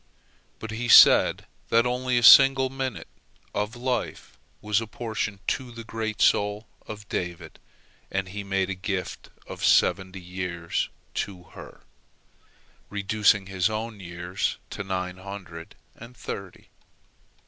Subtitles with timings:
[0.57, 1.33] But he saw
[1.69, 3.07] that only a single minute
[3.53, 7.59] of life was apportioned to the great soul of David,
[8.09, 11.81] and he made a gift of seventy years to her,
[12.89, 16.69] reducing his own years to nine hundred and thirty.'